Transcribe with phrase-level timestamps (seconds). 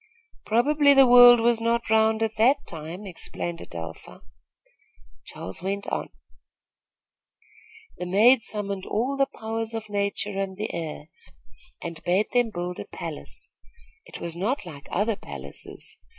[0.47, 4.21] "Probably the world was not round at that time," explained Adelpha.
[5.25, 6.09] Charles went on:
[7.99, 11.09] "The maid summoned all the powers of nature and the air,
[11.83, 13.51] and bade them build a palace.
[14.07, 15.99] It was not like other palaces.